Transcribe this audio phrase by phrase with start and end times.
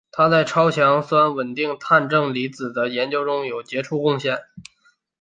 [0.11, 4.39] 他在超强酸稳定碳正离子的研究中有杰出贡献。